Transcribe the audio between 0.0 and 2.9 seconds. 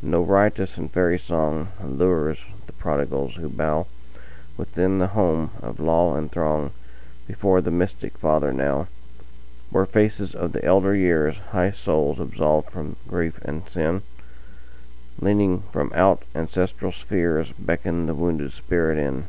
No riotous and fairy songAllures the